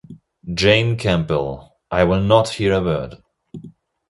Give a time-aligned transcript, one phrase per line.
[0.55, 3.17] Jane Campbell, I will not hear a word!